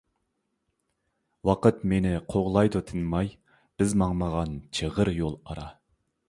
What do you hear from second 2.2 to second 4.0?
قوغلايدۇ تىنماي، بىز